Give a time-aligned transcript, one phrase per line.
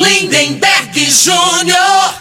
[0.00, 2.14] Lindenberg Júnior.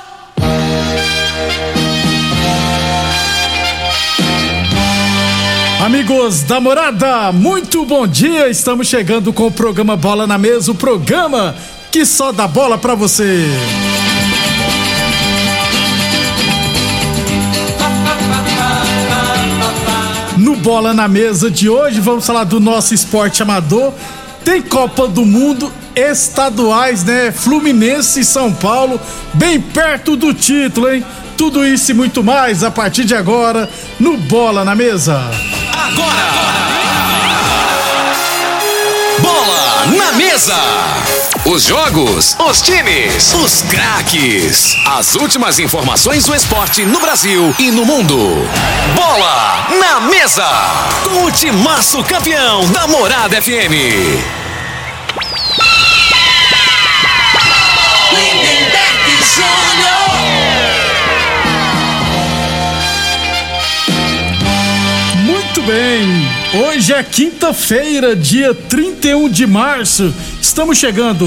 [5.86, 8.50] Amigos da morada, muito bom dia.
[8.50, 11.56] Estamos chegando com o programa Bola na Mesa o programa
[11.92, 13.46] que só dá bola pra você.
[20.38, 23.94] No Bola na Mesa de hoje, vamos falar do nosso esporte amador.
[24.44, 27.32] Tem Copa do Mundo estaduais, né?
[27.32, 29.02] Fluminense e São Paulo,
[29.34, 31.04] bem perto do título, hein?
[31.36, 35.20] Tudo isso e muito mais a partir de agora no Bola na Mesa.
[35.74, 36.28] Agora!
[39.20, 40.56] Bola na mesa!
[41.46, 44.76] Os jogos, os times, os craques.
[44.86, 48.18] As últimas informações do esporte no Brasil e no mundo.
[48.96, 50.48] Bola na mesa!
[51.04, 54.47] Com o timaço campeão da Morada FM.
[65.68, 66.08] Bem,
[66.66, 70.14] hoje é quinta-feira, dia 31 de março.
[70.42, 71.26] Estamos chegando.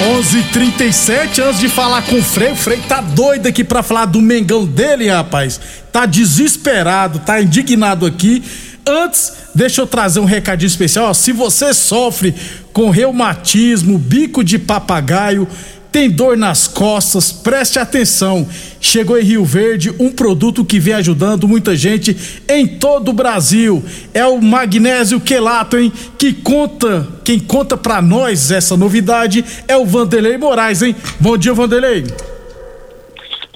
[0.00, 4.22] 11:37 antes de falar com o Frei, o Frei tá doido aqui pra falar do
[4.22, 5.60] Mengão dele, rapaz.
[5.92, 8.42] Tá desesperado, tá indignado aqui.
[8.86, 11.10] Antes, deixa eu trazer um recadinho especial.
[11.10, 11.14] ó.
[11.14, 12.34] Se você sofre
[12.72, 15.46] com reumatismo, bico de papagaio,
[15.92, 18.48] tem dor nas costas, preste atenção.
[18.80, 23.84] Chegou em Rio Verde um produto que vem ajudando muita gente em todo o Brasil.
[24.14, 25.92] É o magnésio quelato, hein?
[26.18, 30.96] Que conta, quem conta pra nós essa novidade é o Vanderlei Moraes, hein?
[31.20, 32.04] Bom dia, Vanderlei.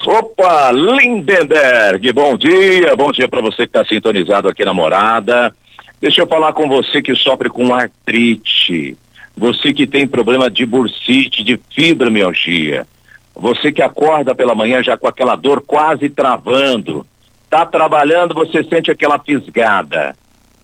[0.07, 5.53] Opa, Lindenberg, bom dia, bom dia para você que está sintonizado aqui na morada.
[6.01, 8.97] Deixa eu falar com você que sofre com artrite,
[9.37, 12.87] você que tem problema de bursite, de fibromialgia,
[13.35, 17.07] você que acorda pela manhã já com aquela dor quase travando,
[17.51, 20.17] tá trabalhando, você sente aquela fisgada.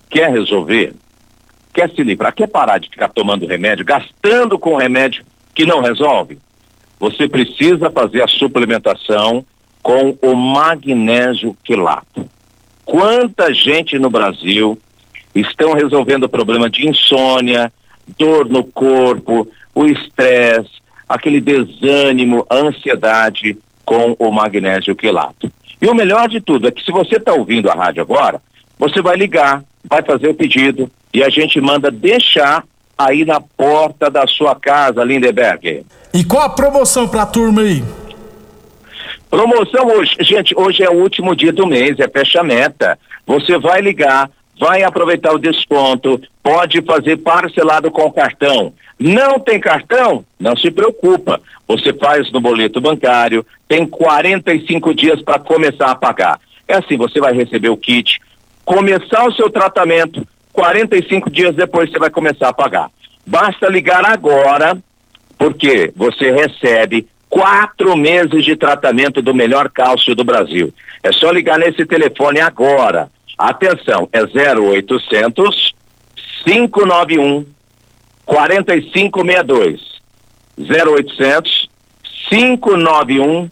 [0.08, 0.94] Quer resolver?
[1.74, 2.34] Quer se livrar?
[2.34, 6.38] Quer parar de ficar tomando remédio, gastando com remédio que não resolve?
[7.02, 9.44] você precisa fazer a suplementação
[9.82, 12.30] com o magnésio quelato.
[12.84, 14.78] Quanta gente no Brasil
[15.34, 17.72] estão resolvendo o problema de insônia,
[18.18, 25.50] dor no corpo, o estresse, aquele desânimo, a ansiedade com o magnésio quelato.
[25.80, 28.40] E o melhor de tudo é que se você está ouvindo a rádio agora,
[28.78, 32.64] você vai ligar, vai fazer o pedido e a gente manda deixar
[32.96, 35.84] aí na porta da sua casa, Lindeberg.
[36.14, 37.82] E qual a promoção pra turma aí?
[39.28, 42.98] Promoção hoje, gente, hoje é o último dia do mês, é fechamenta.
[43.26, 48.72] Você vai ligar, vai aproveitar o desconto, pode fazer parcelado com cartão.
[48.98, 50.24] Não tem cartão?
[50.38, 51.40] Não se preocupa.
[51.66, 56.38] Você faz no boleto bancário, tem 45 dias para começar a pagar.
[56.68, 58.20] É assim, você vai receber o kit,
[58.64, 62.90] começar o seu tratamento, 45 dias depois você vai começar a pagar.
[63.26, 64.76] Basta ligar agora,
[65.38, 70.72] porque você recebe quatro meses de tratamento do melhor cálcio do Brasil.
[71.02, 73.10] É só ligar nesse telefone agora.
[73.38, 75.74] Atenção, é 0800
[76.44, 77.46] 591
[78.24, 79.80] 4562.
[80.58, 81.68] 0800
[82.28, 83.50] 591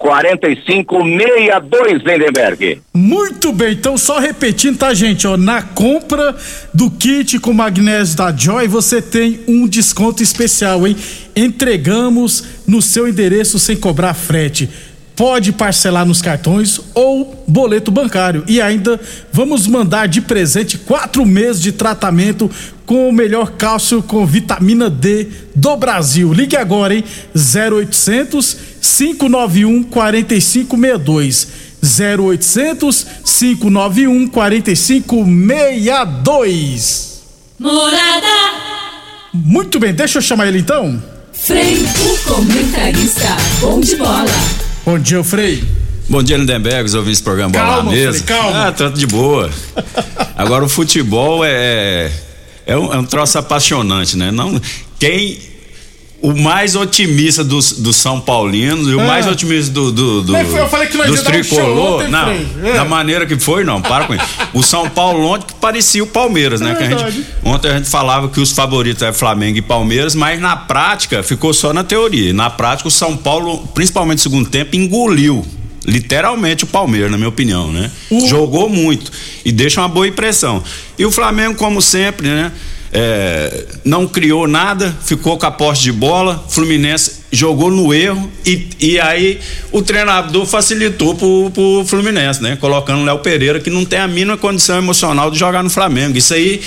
[0.00, 2.80] 4562, Lindenberg.
[2.94, 5.26] Muito bem, então só repetindo, tá, gente?
[5.26, 6.34] Ó, na compra
[6.72, 10.96] do kit com magnésio da Joy, você tem um desconto especial, hein?
[11.36, 14.70] Entregamos no seu endereço sem cobrar frete.
[15.20, 18.42] Pode parcelar nos cartões ou boleto bancário.
[18.48, 18.98] E ainda
[19.30, 22.50] vamos mandar de presente quatro meses de tratamento
[22.86, 26.32] com o melhor cálcio com vitamina D do Brasil.
[26.32, 27.04] Ligue agora, hein?
[27.36, 31.48] 0800 591 4562.
[31.82, 37.20] 0800 591 4562.
[37.58, 38.26] Morada.
[39.34, 41.02] Muito bem, deixa eu chamar ele então.
[41.34, 44.69] Frei, o comentarista, bom de bola.
[44.90, 45.62] Bom dia, Frei.
[46.08, 48.24] Bom dia, Lindenberg, os ouvintes do programa Bola Calma, na Mesa.
[48.24, 48.66] Frei, calma.
[48.66, 49.48] Ah, tanto de boa.
[50.36, 52.10] Agora, o futebol é,
[52.66, 54.32] é, um, é um troço apaixonante, né?
[54.32, 54.60] Não,
[54.98, 55.38] quem,
[56.22, 59.04] o mais otimista dos, dos São Paulinos e o Ah.
[59.04, 62.28] mais otimista do, do, do- eu falei que nós dos um tricolor, ontem, não.
[62.68, 62.74] É.
[62.74, 64.24] da maneira que foi, não, para com isso.
[64.52, 66.76] O São Paulo ontem que parecia o Palmeiras, né?
[66.78, 70.38] É a gente- ontem a gente falava que os favoritos eram Flamengo e Palmeiras, mas
[70.40, 72.34] na prática ficou só na teoria.
[72.34, 75.44] Na prática, o São Paulo, principalmente no segundo tempo, engoliu.
[75.86, 77.90] Literalmente o Palmeiras, na minha opinião, né?
[78.28, 79.10] Jogou muito
[79.44, 80.62] e deixa uma boa impressão.
[80.98, 82.52] E o Flamengo, como sempre, né?
[82.92, 88.66] É, não criou nada, ficou com a posse de bola, Fluminense jogou no erro e,
[88.80, 89.38] e aí
[89.70, 92.56] o treinador facilitou pro, pro Fluminense, né?
[92.60, 96.18] Colocando o Léo Pereira, que não tem a mínima condição emocional de jogar no Flamengo.
[96.18, 96.60] Isso aí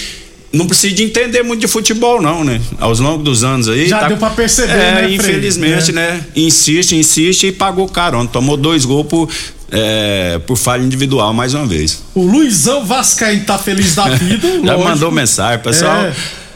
[0.54, 2.62] não precisa de entender muito de futebol, não, né?
[2.80, 3.88] Aos longos dos anos aí.
[3.88, 5.12] Já deu pra perceber, é, né?
[5.12, 5.94] Infelizmente, É.
[5.94, 6.22] né?
[6.36, 8.26] Insiste, insiste e pagou caro.
[8.28, 9.30] Tomou dois gols por,
[9.74, 12.04] é, por falha individual mais uma vez.
[12.14, 14.48] O Luizão Vascaíno tá feliz da vida.
[14.48, 14.84] Já lógico.
[14.84, 15.96] mandou mensagem, pessoal.
[16.04, 16.14] É.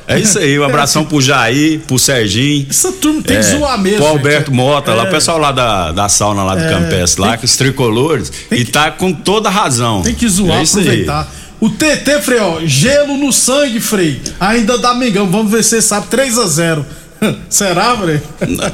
[0.09, 0.19] É.
[0.19, 2.65] isso aí, um abração pro Jair, pro Serginho.
[2.69, 3.97] Essa turma tem que É, zoar mesmo.
[3.97, 4.55] Pro Alberto gente.
[4.55, 5.07] Mota, lá, É.
[5.07, 6.69] o pessoal lá da, da sauna lá do É.
[6.69, 10.01] Campestre, lá, que os tricolores, e tá com toda razão.
[10.03, 10.83] Tem que zoar, é isso aí.
[10.85, 11.29] aproveitar.
[11.59, 14.21] O TT, Frei, ó, gelo no sangue, Frei.
[14.39, 15.27] Ainda dá Mengão.
[15.27, 16.85] Vamos ver se você sabe 3 a 0
[17.49, 18.21] Será, Frei?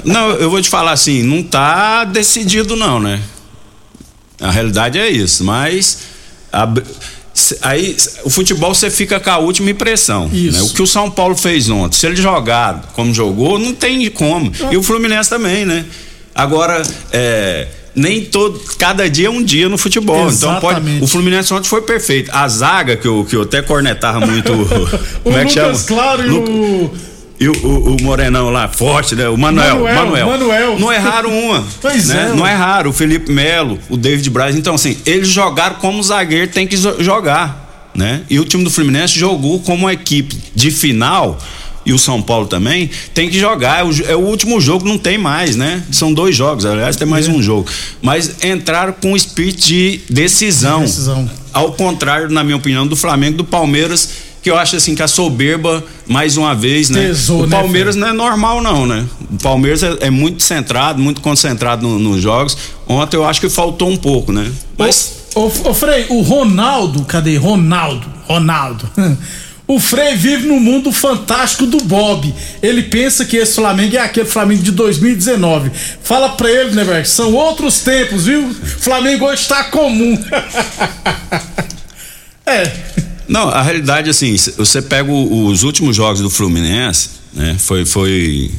[0.03, 3.21] Não, eu vou te falar assim, não tá decidido não, né?
[4.43, 5.99] A realidade é isso, mas
[6.51, 6.67] a-
[7.61, 10.29] aí o futebol você fica com a última impressão.
[10.31, 10.57] Isso.
[10.57, 10.61] né?
[10.63, 14.51] O que o São Paulo fez ontem, se ele jogar como jogou, não tem como.
[14.71, 15.85] E o Fluminense também, né?
[16.35, 16.81] Agora,
[17.11, 20.29] é, nem todo, cada dia é um dia no futebol.
[20.29, 21.03] Então pode, Exatamente.
[21.03, 22.29] o Fluminense ontem foi perfeito.
[22.33, 24.51] A zaga que eu, que eu até cornetava muito.
[25.23, 25.67] Como é que chama?
[25.69, 26.43] Lucas Claro e Lu-
[26.85, 26.93] o.
[27.43, 29.27] e o, o- o Morenão lá, forte, né?
[29.29, 29.75] O Manuel.
[29.79, 30.27] Manuel, Manuel.
[30.27, 30.79] Manuel.
[30.79, 31.63] Não erraram uma.
[31.81, 32.29] Pois né?
[32.31, 32.89] é, Não erraram.
[32.89, 34.55] O Felipe Melo, o David Braz.
[34.55, 37.61] Então, assim, eles jogaram como o zagueiro tem que jogar.
[37.95, 38.21] Né?
[38.29, 41.37] E o time do Fluminense jogou como uma equipe de final.
[41.85, 43.81] E o São Paulo também tem que jogar.
[43.81, 45.83] É o, é o último jogo, não tem mais, né?
[45.91, 47.11] São dois jogos, aliás, tem É.
[47.11, 47.69] mais um jogo.
[48.01, 50.79] Mas entraram com um espírito de decisão.
[50.79, 51.29] Decisão.
[51.51, 54.09] Ao contrário, na minha opinião, do Flamengo e do Palmeiras,
[54.43, 57.07] que eu acho assim que a soberba, mais uma vez, né?
[57.07, 59.05] Pesou, o né, Palmeiras não é normal, não, né?
[59.31, 62.57] O Palmeiras é, é muito centrado, muito concentrado no- nos jogos.
[62.85, 64.51] Ontem eu acho que faltou um pouco, né?
[64.77, 65.23] Mas.
[65.33, 67.37] Ô, ô, Frei, o Ronaldo, cadê?
[67.37, 68.87] Ronaldo, Ronaldo.
[69.65, 72.35] O Frei vive no mundo fantástico do Bob.
[72.61, 75.71] Ele pensa que esse Flamengo é aquele Flamengo de 2019.
[76.03, 77.05] Fala pra ele, né, velho?
[77.05, 78.53] São outros tempos, viu?
[78.53, 80.21] Flamengo hoje tá comum.
[82.45, 82.71] é.
[83.27, 87.55] Não, a realidade, assim, você pega os últimos jogos do Fluminense, né?
[87.59, 88.51] Foi, foi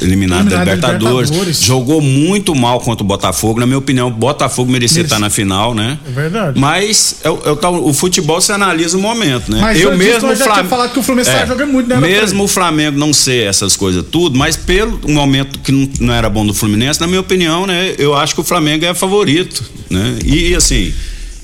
[0.00, 1.60] eliminado da Eliminado da Libertadores, Libertadores.
[1.62, 3.60] jogou muito mal contra o Botafogo.
[3.60, 5.98] Na minha opinião, o Botafogo merecia estar na final, né?
[6.06, 6.58] É verdade.
[6.58, 9.60] Mas é, o- é o futebol se analisa o momento, né?
[9.60, 12.44] Mas eu mesmo já Flam- tinha falado que o Fluminense tava jogando muito, né, Mesmo
[12.44, 16.44] o Flamengo não ser essas coisas tudo, mas pelo momento que não, não era bom
[16.44, 17.94] do Fluminense, na minha opinião, né?
[17.98, 20.18] Eu acho que o Flamengo é favorito, né?
[20.24, 20.92] E assim,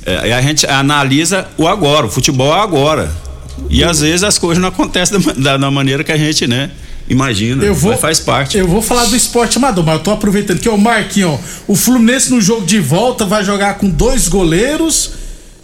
[0.06, 3.10] é, a gente analisa o agora, o futebol é agora.
[3.70, 6.70] E às vezes as coisas não acontecem da, da- da maneira que a gente, né?
[7.08, 8.56] Imagina, Eu vou, faz parte.
[8.56, 11.38] Eu vou falar do esporte amador, mas eu tô aproveitando que é o Marquinhos, ó.
[11.68, 15.10] O Fluminense no jogo de volta vai jogar com dois goleiros,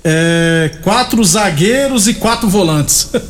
[0.04, 3.08] é, quatro zagueiros e quatro volantes.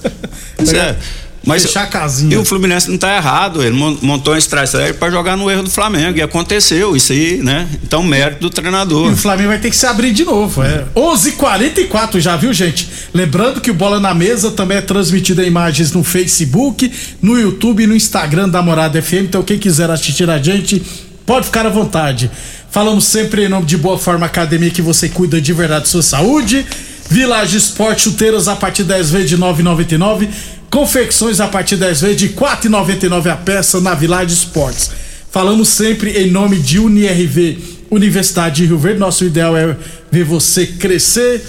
[0.56, 0.94] Pois é.
[1.44, 2.34] Mas Fechar a casinha.
[2.34, 5.62] E o Fluminense não tá errado, ele mon- montou uma estratégia para jogar no erro
[5.62, 7.66] do Flamengo e aconteceu isso aí, né?
[7.82, 9.10] Então mérito do E treinador.
[9.10, 10.62] o Flamengo vai ter que se abrir de novo.
[10.62, 10.84] É.
[10.94, 12.88] 11:44 já viu, gente?
[13.14, 16.92] Lembrando que o Bola na Mesa também é transmitido em imagens no Facebook,
[17.22, 19.24] no YouTube e no Instagram da Morada FM.
[19.24, 20.82] Então, quem quiser assistir a gente,
[21.24, 22.30] pode ficar à vontade.
[22.70, 26.02] Falamos sempre em nome de Boa Forma Academia, que você cuida de verdade da sua
[26.02, 26.64] saúde.
[27.10, 30.28] Village Esporte, chuteiras a partir 10 vezes de 9,99.
[30.70, 34.92] Confecções a partir 10 vezes de 4,99 a peça na Village Esportes.
[35.28, 37.58] Falamos sempre em nome de UniRV,
[37.90, 39.00] Universidade de Rio Verde.
[39.00, 39.76] Nosso ideal é
[40.10, 41.42] ver você crescer.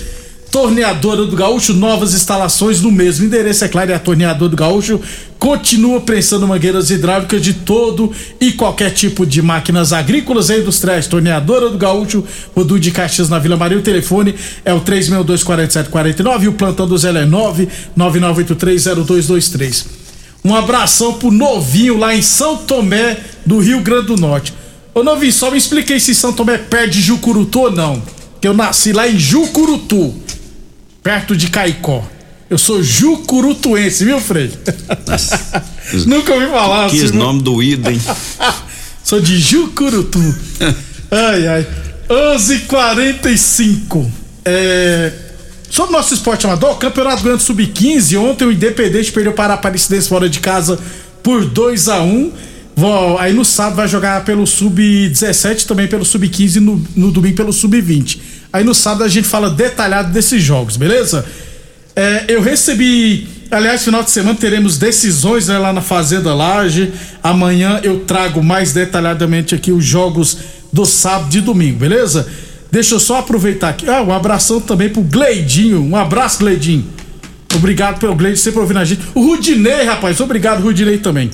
[0.51, 5.00] Torneadora do Gaúcho, novas instalações no mesmo endereço, é claro, e a Torneadora do Gaúcho
[5.39, 11.08] continua prensando mangueiras hidráulicas de todo e qualquer tipo de máquinas agrícolas e industriais.
[11.08, 13.77] Torneadora do Gaúcho, Rodu de Caxias na Vila Maria.
[13.77, 17.25] O telefone é o 3624749 e o plantão do Zé é
[17.98, 19.86] 999830223.
[20.43, 24.53] Um abração pro novinho lá em São Tomé, do Rio Grande do Norte.
[24.93, 28.03] Ô novinho, só me expliquei se São Tomé perde Jucurutu ou não.
[28.41, 30.13] Que eu nasci lá em Jucurutu
[31.03, 32.03] perto de Caicó.
[32.50, 34.51] Eu sou jucurutuense, viu, Frei?
[36.05, 37.17] Nunca ouvi falar Que assim.
[37.17, 38.01] nome doído, hein?
[39.03, 40.20] sou de Jucurutu.
[41.10, 41.67] ai, ai.
[42.10, 44.05] 11:45.
[44.43, 45.13] É...
[45.70, 48.20] Sobre o nosso esporte amador, Campeonato Grande Sub-15.
[48.20, 50.77] Ontem o Independente perdeu para a Aparecidense fora de casa
[51.24, 52.34] por 2 a 1
[52.75, 57.54] Vó, Aí no sábado vai jogar pelo Sub-17, também pelo Sub-15 no, no domingo pelo
[57.54, 58.20] Sub-20.
[58.54, 61.25] Aí no sábado a gente fala detalhado desses jogos, beleza?
[61.96, 63.28] É, eu recebi.
[63.50, 66.94] Aliás, final de semana teremos decisões né, lá na Fazenda Laje.
[67.22, 70.38] Amanhã eu trago mais detalhadamente aqui os jogos
[70.72, 72.28] do sábado e domingo, beleza?
[72.72, 73.90] Deixa eu só aproveitar aqui.
[73.90, 75.84] Ah, um abração também pro Gleidinho.
[75.84, 76.86] Um abraço, Gleidinho.
[77.54, 79.01] Obrigado pelo Gleidinho sempre ouvindo a gente.
[79.13, 80.22] O Rudinei, rapaz.
[80.22, 81.30] Obrigado, Rudinei também.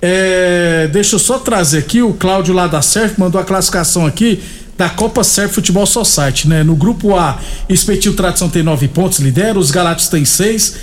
[0.00, 4.40] É, deixa eu só trazer aqui o Cláudio lá da Surf mandou a classificação aqui
[4.76, 6.62] da Copa Surf Futebol Society, né?
[6.62, 10.76] No grupo A, Espetil Tradição tem nove pontos, lidera, os Galatos tem seis,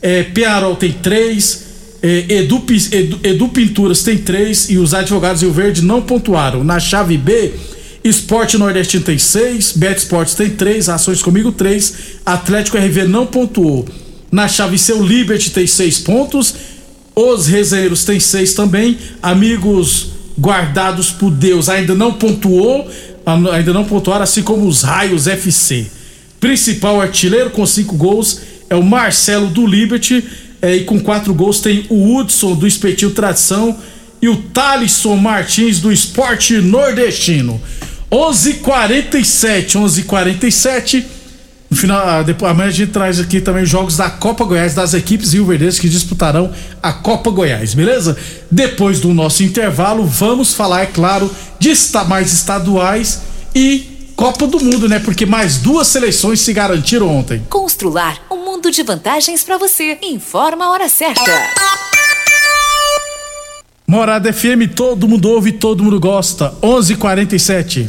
[0.00, 1.64] é, Pearol tem três,
[2.00, 2.62] é, Edu,
[2.92, 6.62] Edu, Edu, Pinturas tem três e os Advogados Rio Verde não pontuaram.
[6.62, 7.52] Na chave B,
[8.04, 11.92] Esporte Nordestino tem seis, Bet Sports tem três, Ações Comigo três,
[12.24, 13.84] Atlético RV não pontuou.
[14.30, 16.54] Na chave C, o Liberty tem seis pontos,
[17.14, 20.08] os Resenheiros tem seis também, Amigos
[20.40, 22.90] Guardados por Deus ainda não pontuou,
[23.52, 25.86] ainda não pontuaram, assim como os Raios FC.
[26.38, 28.40] Principal artilheiro com cinco gols
[28.70, 30.24] é o Marcelo do Liberty,
[30.62, 33.76] é, e com quatro gols tem o Hudson do Espetil Tradição
[34.20, 37.60] e o Thalisson Martins do Esporte Nordestino.
[38.10, 41.04] 11:47, 11:47.
[41.70, 45.32] No final, depois, amanhã a gente traz aqui também jogos da Copa Goiás, das equipes
[45.32, 48.18] rio-verdenses que disputarão a Copa Goiás, beleza?
[48.50, 51.72] Depois do nosso intervalo, vamos falar, é claro, de
[52.08, 53.22] mais estaduais
[53.54, 54.98] e Copa do Mundo, né?
[54.98, 57.42] Porque mais duas seleções se garantiram ontem.
[57.48, 59.96] Constrular um mundo de vantagens para você.
[60.02, 61.22] Informa a hora certa.
[63.86, 66.52] Morada FM, todo mundo ouve, todo mundo gosta.
[66.62, 67.88] 11:47.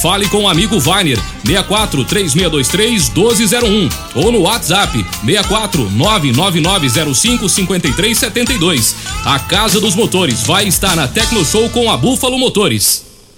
[0.00, 8.96] Fale com o amigo Vainer 64 3623 1201 ou no WhatsApp 64 99905 5372.
[9.24, 13.07] A Casa dos Motores vai estar na Tecno Show com a Búfalo Motores.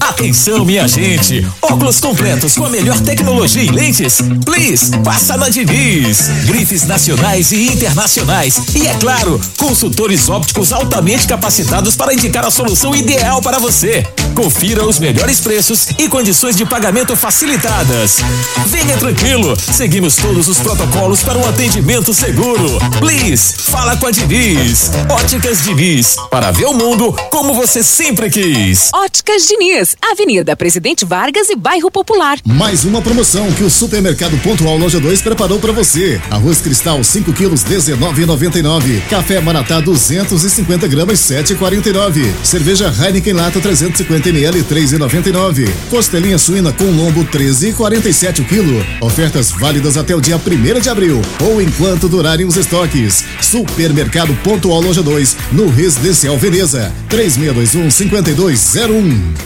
[0.00, 1.46] Atenção, minha gente!
[1.60, 4.20] Óculos completos com a melhor tecnologia em lentes?
[4.44, 6.28] Please, passa na Diniz!
[6.46, 8.58] Grifes nacionais e internacionais.
[8.74, 14.06] E é claro, consultores ópticos altamente capacitados para indicar a solução ideal para você.
[14.34, 18.18] Confira os melhores preços e condições de pagamento facilitadas.
[18.66, 22.78] Venha tranquilo, seguimos todos os protocolos para um atendimento seguro.
[22.98, 24.90] Please, fala com a Diniz.
[25.10, 28.90] Óticas Diniz, para ver o mundo como você sempre quis.
[28.94, 29.65] Óticas Diniz
[30.00, 32.38] Avenida Presidente Vargas e Bairro Popular.
[32.44, 36.20] Mais uma promoção que o Supermercado Pontual Loja 2 preparou para você.
[36.30, 39.02] Arroz Cristal 5 quilos 19,99.
[39.10, 42.32] Café Maratá 250 gramas 7,49.
[42.44, 45.68] Cerveja Heineken Lata 350 ml 3,99.
[45.90, 48.86] Costelinha suína com lombo 13,47 o quilo.
[49.00, 53.24] Ofertas válidas até o dia 1 de abril ou enquanto durarem os estoques.
[53.40, 59.45] Supermercado Pontual Loja 2 no Residencial Veneza 3621 5201.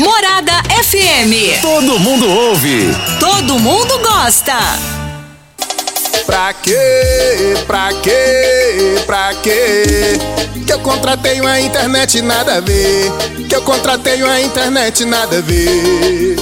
[0.00, 1.60] Morada FM.
[1.62, 2.88] Todo mundo ouve.
[3.20, 4.58] Todo mundo gosta.
[6.26, 7.54] Pra quê?
[7.68, 8.96] Pra quê?
[9.06, 9.84] Pra quê?
[10.66, 13.12] Que eu contratei uma internet nada a ver.
[13.48, 16.34] Que eu contratei uma internet nada a ver.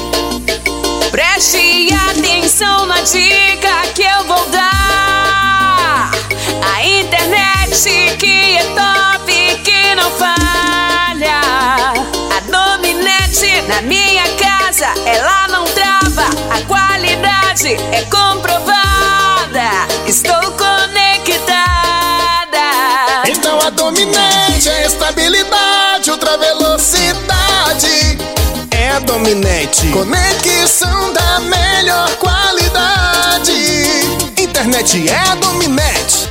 [1.10, 6.10] Preste atenção na dica que eu vou dar.
[6.62, 10.10] A internet que é top, que não
[11.28, 16.24] A Dominete na minha casa, ela não trava.
[16.50, 19.86] A qualidade é comprovada.
[20.06, 21.50] Estou conectada.
[23.28, 28.18] Então a dominante é estabilidade, ultra velocidade.
[28.70, 29.88] É a dominante.
[29.88, 33.52] Conexão da melhor qualidade.
[34.38, 36.30] Internet é a dominante.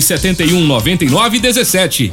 [0.00, 2.12] 71 99 17.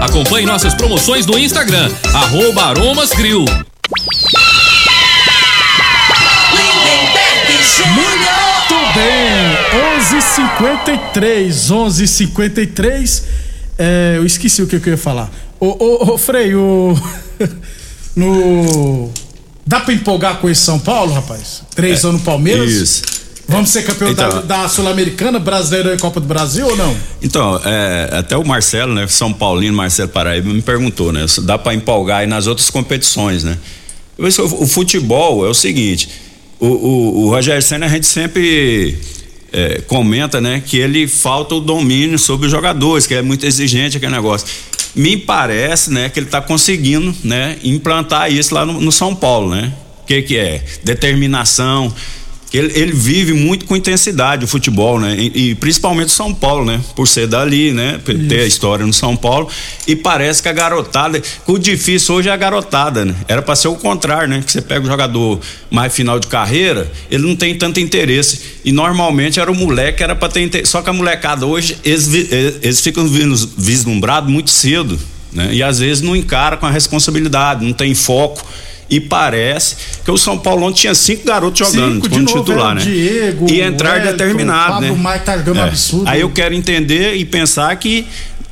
[0.00, 3.44] Acompanhe nossas promoções no Instagram, arroba Aromas Grill.
[7.94, 9.56] Muito bem,
[10.00, 13.22] 11:53, 11:53.
[13.78, 15.30] É, eu esqueci o que eu ia falar.
[15.60, 16.96] Ô, ô, ô Frei, o
[18.16, 19.10] no
[19.66, 21.62] dá pra empolgar com esse São Paulo, rapaz?
[21.74, 22.70] Três É, anos no Palmeiras.
[22.70, 23.02] isso.
[23.48, 26.94] Vamos ser campeão da, Então- da Sul-Americana, Brasileiro e Copa do Brasil ou não?
[27.22, 29.06] Então, é, até o Marcelo, né?
[29.08, 31.24] São Paulino, Marcelo Paraíba, me perguntou, né?
[31.42, 33.56] Dá pra empolgar aí nas outras competições, né?
[34.18, 36.10] O, futebol é o seguinte:
[36.60, 38.98] o, o, o Rogério Senna, a gente sempre
[39.50, 40.62] é, comenta, né?
[40.64, 44.46] Que ele falta o domínio sobre os jogadores, que é muito exigente aquele negócio.
[44.94, 46.10] Me parece, né?
[46.10, 47.56] Que ele tá conseguindo, né?
[47.64, 49.72] Implantar isso lá no, no São Paulo, né?
[50.02, 50.62] O que que é?
[50.84, 51.94] Determinação.
[52.52, 55.14] Ele, ele, vive muito com intensidade o futebol, né?
[55.18, 56.80] E, e, principalmente São Paulo, né?
[56.96, 58.00] Por ser dali, né?
[58.02, 59.48] Por ter a história no São Paulo.
[59.86, 61.20] E parece que a garotada.
[61.46, 63.14] O difícil hoje é a garotada, né?
[63.28, 64.42] Era para ser o contrário, né?
[64.44, 65.38] Que você pega o jogador
[65.70, 68.40] mais final de carreira, ele não tem tanto interesse.
[68.64, 70.70] E normalmente era o moleque, era para ter interesse.
[70.70, 72.08] Só que a molecada hoje, eles,
[72.62, 73.06] eles ficam
[73.58, 74.98] vislumbrados muito cedo,
[75.34, 75.50] né?
[75.52, 78.42] E às vezes não encara com a responsabilidade, não tem foco
[78.90, 82.80] e parece que o São Paulo tinha cinco garotos jogando cinco, como novo, titular, né?
[82.80, 85.02] Diego, e entrar determinado, Pablo né?
[85.02, 85.62] Maia tá jogando é.
[85.62, 86.08] absurdo.
[86.08, 88.06] Aí eu quero entender e pensar que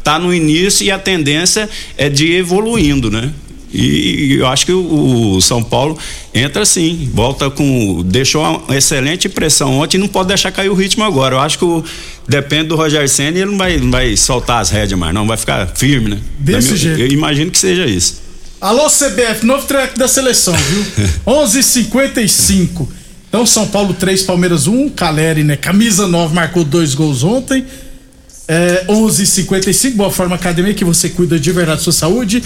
[0.04, 3.32] tá no início e a tendência é de ir evoluindo, né?
[3.72, 5.98] E eu acho que o, São Paulo
[6.32, 8.02] entra assim, volta com.
[8.06, 11.34] deixou uma excelente impressão ontem e não pode deixar cair o ritmo agora.
[11.34, 11.84] Eu acho que o,
[12.28, 15.36] depende do Roger Senna ele não vai, não vai soltar as rédeas mais, não, vai
[15.36, 16.20] ficar firme, né?
[16.38, 17.00] Desse jeito.
[17.00, 18.25] Eu imagino que seja isso.
[18.60, 20.84] Alô, CBF, novo track da seleção, viu?
[21.26, 22.88] 11:55.
[23.28, 24.90] Então, São Paulo 3, Palmeiras 1.
[24.90, 25.56] Caleri, né?
[25.56, 27.66] Camisa 9, marcou dois gols ontem.
[28.48, 29.96] É, 11:55.
[29.96, 32.42] Boa Forma Academia, que você cuida de verdade da sua saúde.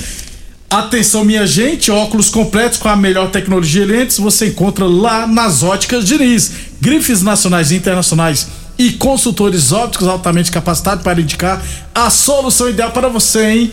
[0.68, 5.62] Atenção, minha gente, óculos completos com a melhor tecnologia e lentes você encontra lá nas
[5.62, 6.52] óticas Diniz.
[6.80, 11.62] Grifes nacionais e internacionais e consultores ópticos altamente capacitados para indicar
[11.94, 13.72] a solução ideal para você, hein?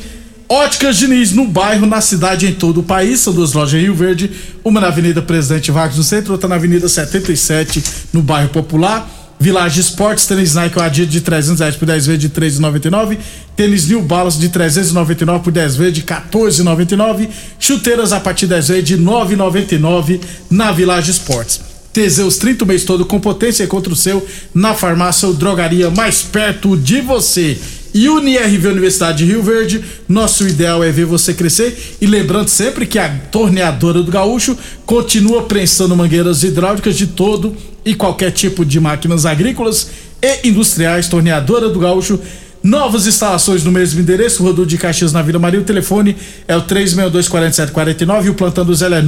[0.49, 3.19] Óticas Diniz, no bairro, na cidade, em todo o país.
[3.19, 4.31] São duas lojas em Rio Verde,
[4.63, 7.83] uma na Avenida Presidente Vargas no centro, outra na Avenida 77,
[8.13, 9.09] no bairro Popular.
[9.39, 13.17] Village Esportes, tênis Nike Adia de 300 reais por 10 vezes de 3,99.
[13.55, 17.29] Tênis New Balance de 399 por 10 vezes de 14,99.
[17.59, 21.59] Chuteiras a partir de 10 vezes de 9,99 na Village Esportes.
[21.93, 26.21] Teseus 30 o mês todo com potência contra o seu na farmácia ou drogaria mais
[26.21, 27.57] perto de você.
[27.97, 31.95] E UniRV Universidade de Rio Verde, nosso ideal é ver você crescer.
[31.99, 34.55] E lembrando sempre que a torneadora do Gaúcho
[34.85, 39.89] continua prensando mangueiras hidráulicas de todo e qualquer tipo de máquinas agrícolas
[40.21, 41.07] e industriais.
[41.07, 42.19] Torneadora do Gaúcho.
[42.61, 45.59] Novas instalações no mesmo endereço, Rodul de Caxias na Vila Maria.
[45.59, 46.15] O telefone
[46.47, 49.01] é o 362-4749 e o plantão do Zé é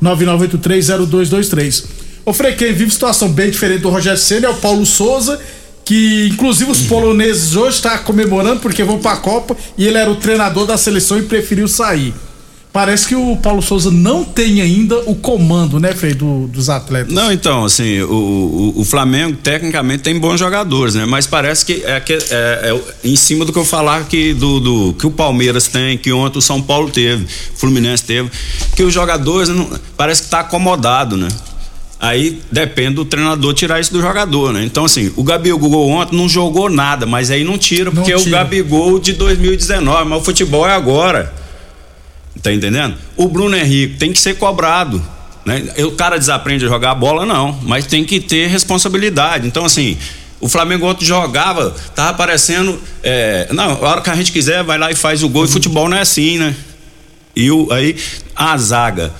[0.00, 1.86] 999830223.
[2.24, 5.40] Ô Frei, quem vive situação bem diferente do Rogério Senna é o Paulo Souza
[5.84, 9.98] que inclusive os poloneses hoje estão tá comemorando porque vão para a Copa e ele
[9.98, 12.14] era o treinador da seleção e preferiu sair.
[12.72, 17.12] Parece que o Paulo Souza não tem ainda o comando, né, Frei, do, dos atletas.
[17.12, 21.04] Não, então, assim, o, o, o, Flamengo tecnicamente tem bons jogadores, né?
[21.04, 24.58] Mas parece que é, que é, é em cima do que eu falar que, do,
[24.58, 28.30] do, que o Palmeiras tem, que ontem o São Paulo teve, Fluminense teve,
[28.74, 31.28] que os jogadores não, parece que tá acomodado, né?
[32.02, 34.64] Aí depende do treinador tirar isso do jogador, né?
[34.64, 38.38] Então, assim, o Gabigol ontem não jogou nada, mas aí não tira, porque não tira.
[38.38, 41.32] é o Gabigol de 2019, mas o futebol é agora.
[42.42, 42.96] Tá entendendo?
[43.16, 45.00] O Bruno Henrique tem que ser cobrado.
[45.44, 45.62] Né?
[45.84, 49.46] O cara desaprende a jogar a bola, não, mas tem que ter responsabilidade.
[49.46, 49.96] Então, assim,
[50.40, 52.82] o Flamengo ontem jogava, tava aparecendo.
[53.00, 55.44] É, não, a hora que a gente quiser, vai lá e faz o gol.
[55.44, 56.52] E futebol não é assim, né?
[57.36, 57.94] E o, aí,
[58.34, 59.12] a zaga.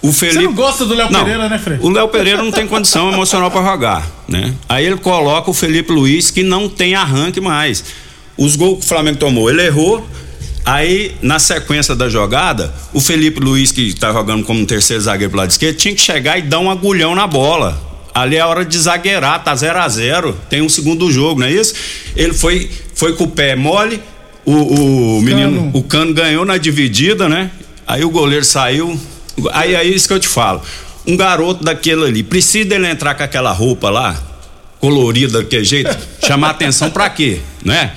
[0.00, 0.38] O Felipe...
[0.38, 1.84] Você não gosta do Léo Pereira, né, Fred?
[1.84, 4.54] O Léo Pereira não tem condição emocional para jogar, né?
[4.68, 7.84] Aí ele coloca o Felipe Luiz que não tem arranque mais.
[8.36, 10.06] Os gols que o Flamengo tomou, ele errou.
[10.64, 15.30] Aí, na sequência da jogada, o Felipe Luiz, que tá jogando como um terceiro zagueiro
[15.30, 17.80] pro lado esquerdo, tinha que chegar e dar um agulhão na bola.
[18.14, 21.46] Ali é a hora de zagueirar, tá 0 a 0 Tem um segundo jogo, não
[21.46, 21.74] é isso?
[22.14, 24.00] Ele foi, foi com o pé mole,
[24.44, 25.70] o, o menino, cano.
[25.72, 27.50] o cano ganhou na dividida, né?
[27.86, 28.98] Aí o goleiro saiu,
[29.52, 30.62] Aí é isso que eu te falo.
[31.06, 34.20] Um garoto daquele ali, precisa dele entrar com aquela roupa lá,
[34.78, 37.40] colorida daquele jeito, chamar atenção pra quê?
[37.64, 37.92] Né?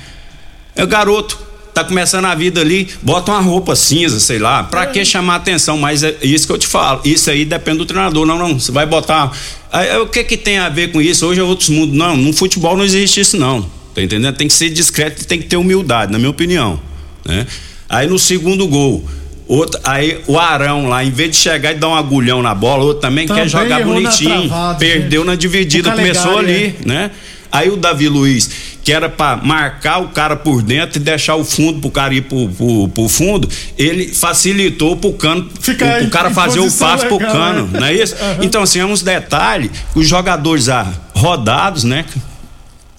[0.76, 1.38] É o garoto,
[1.74, 5.78] tá começando a vida ali, bota uma roupa cinza, sei lá, pra que chamar atenção?
[5.78, 8.72] Mas é isso que eu te falo, isso aí depende do treinador, não, não, você
[8.72, 9.32] vai botar.
[9.72, 11.26] Aí, o que que tem a ver com isso?
[11.26, 13.62] Hoje é outros mundos, não, no futebol não existe isso não,
[13.94, 14.36] tá entendendo?
[14.36, 16.80] Tem que ser discreto e tem que ter humildade, na minha opinião,
[17.26, 17.48] né?
[17.90, 19.06] Aí no segundo gol,
[19.52, 22.86] Outro, aí o Arão lá, em vez de chegar e dar um agulhão na bola,
[22.86, 24.48] outro também, também quer jogar bonitinho.
[24.48, 25.28] Na perdeu gente.
[25.28, 26.88] na dividida, começou ali, é.
[26.88, 27.12] né?
[27.52, 28.50] Aí o Davi Luiz,
[28.82, 32.22] que era para marcar o cara por dentro e deixar o fundo pro cara ir
[32.22, 37.18] pro, pro, pro fundo, ele facilitou pro cano, Fica pro, cara fazer o passo legal,
[37.18, 37.80] pro cano, né?
[37.82, 38.16] não é isso?
[38.22, 38.44] Uhum.
[38.44, 42.06] Então, assim, é uns detalhes que os jogadores ah, rodados, né?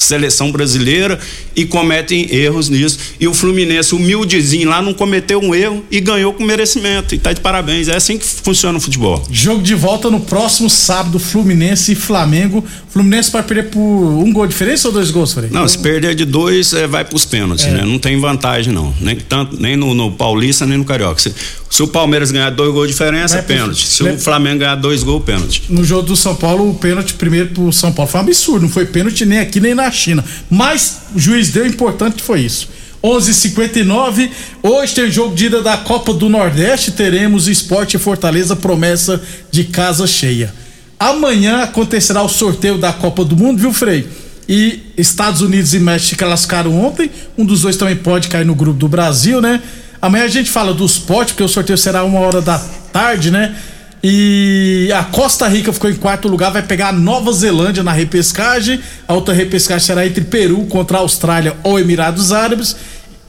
[0.03, 1.19] Seleção brasileira
[1.57, 2.99] e cometem erros nisso.
[3.19, 7.15] E o Fluminense, humildezinho lá, não cometeu um erro e ganhou com merecimento.
[7.15, 7.89] E tá de parabéns.
[7.89, 9.23] É assim que funciona o futebol.
[9.31, 12.65] Jogo de volta no próximo sábado, Fluminense e Flamengo.
[12.91, 15.49] Fluminense vai perder por um gol de diferença ou dois gols, Frei?
[15.51, 17.71] Não, se perder de dois, é, vai pros pênaltis, É.
[17.71, 17.85] né?
[17.87, 18.93] Não tem vantagem, não.
[19.01, 21.21] Nem, tanto, nem no, no Paulista, nem no Carioca.
[21.21, 21.33] Se,
[21.71, 23.87] se o Palmeiras ganhar dois gols de diferença, é pênalti.
[23.87, 25.63] Se o Flamengo ganhar dois gols, pênalti.
[25.71, 28.63] No jogo do São Paulo, o pênalti primeiro pro São Paulo foi um absurdo.
[28.63, 30.25] Não foi pênalti nem aqui nem na China.
[30.51, 32.69] Mas o juiz deu, importante foi isso.
[33.03, 34.31] 11:59
[34.63, 36.93] Hoje tem jogo de ida da Copa do Nordeste.
[36.93, 40.55] Teremos Esporte Fortaleza, promessa de casa cheia.
[40.99, 44.09] Amanhã acontecerá o sorteio da Copa do Mundo, viu, Frei?
[44.49, 47.11] E Estados Unidos e México se classificaram ontem.
[47.37, 49.61] Um dos dois também pode cair no grupo do Brasil, né?
[50.01, 52.59] Amanhã a gente fala do esporte, porque o sorteio será uma hora da
[52.93, 53.57] tarde, né?
[54.03, 58.81] E a Costa Rica ficou em quarto lugar, vai pegar a Nova Zelândia na repescagem.
[59.07, 62.75] A outra repescagem será entre Peru contra a Austrália ou Emirados Árabes.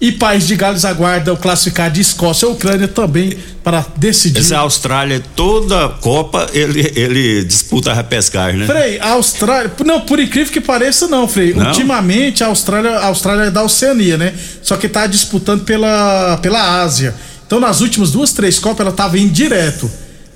[0.02, 4.40] E País de Gales aguarda o classificado de Escócia ou Ucrânia também para decidir.
[4.42, 8.66] Essa Austrália, toda Copa, ele, ele disputa a repescagem, né?
[8.66, 9.72] Frei, a Austrália.
[9.86, 11.54] Não, por incrível que pareça, não, Frei.
[11.54, 11.68] Não?
[11.68, 14.34] Ultimamente a Austrália, a Austrália é da Oceania, né?
[14.62, 17.16] Só que tá disputando pela, pela Ásia.
[17.48, 19.90] Então nas últimas duas, três Copas ela tava indo direto.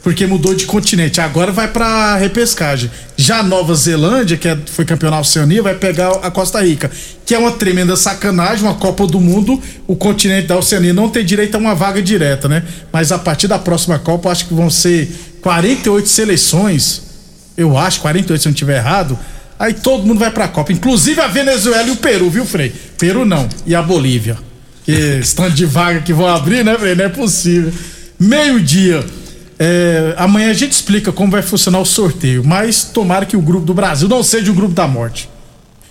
[0.08, 1.20] Porque mudou de continente.
[1.20, 2.90] Agora vai pra repescagem.
[3.18, 6.90] Já a Nova Zelândia, que é- foi campeão na Oceania, vai pegar a Costa Rica.
[7.26, 9.62] Que é uma tremenda sacanagem, uma Copa do Mundo.
[9.86, 12.64] O continente da Oceania não tem direito a uma vaga direta, né?
[12.90, 17.02] Mas a partir da próxima Copa, acho que vão ser 48 seleções
[17.58, 19.20] eu acho, 48 se eu não estiver errado.
[19.60, 22.74] Aí todo mundo vai pra Copa, inclusive a Venezuela e o Peru, viu, Frei?
[22.98, 24.38] Peru não, e a Bolívia.
[24.86, 26.96] Que tanto de vaga que vão abrir, né, Frei?
[26.96, 27.74] Não é possível.
[28.18, 29.04] Meio-dia.
[29.60, 33.66] É, amanhã a gente explica como vai funcionar o sorteio, mas tomara que o grupo
[33.66, 35.30] do Brasil não seja o grupo da morte.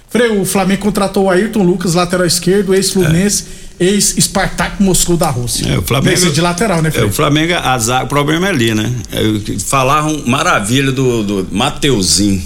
[0.08, 3.44] Frei, o Flamengo contratou o Ayrton Lucas, lateral esquerdo, ex-Fluminense,
[3.78, 5.68] ex-Spartak Moscou da Rússia.
[5.68, 6.30] É, o Flamengo.
[6.30, 7.04] De lateral, né, É, Frei?
[7.06, 8.90] o Flamengo, a zaga, o problema é ali, né?
[9.12, 12.40] É, falaram maravilha do, do Mateuzinho.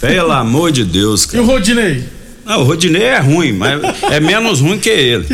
[0.00, 1.42] Pelo amor de Deus, E cara.
[1.42, 2.04] o Rodinei?
[2.44, 3.80] Não, o Rodinei é ruim, mas
[4.10, 5.26] é menos ruim que ele.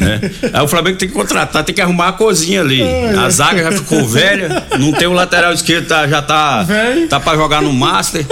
[0.00, 0.20] né?
[0.52, 2.82] Aí o Flamengo tem que contratar, tem que arrumar a cozinha ali.
[3.16, 6.66] A zaga já ficou velha, não tem o lateral esquerdo, tá- já tá,
[7.08, 8.26] tá pra jogar no Master.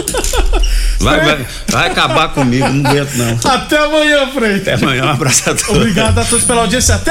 [1.01, 3.39] Vai, vai, vai acabar comigo, não aguento não.
[3.53, 4.57] Até amanhã, Frei.
[4.57, 5.77] Até amanhã, um abraço a todos.
[5.77, 6.95] Obrigado a todos pela audiência.
[6.95, 7.03] Até